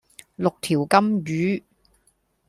[0.37, 1.63] 六條金魚